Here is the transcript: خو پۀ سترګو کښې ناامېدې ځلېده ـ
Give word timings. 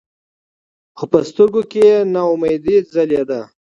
خو 0.97 1.05
پۀ 1.11 1.19
سترګو 1.29 1.61
کښې 1.71 1.89
ناامېدې 2.13 2.75
ځلېده 2.91 3.39
ـ 3.45 3.51